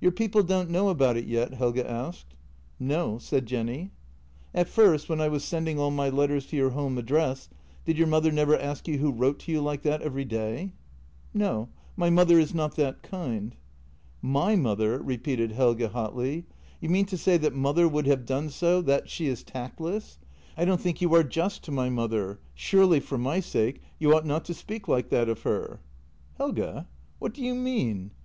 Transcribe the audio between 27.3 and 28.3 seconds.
do you mean?"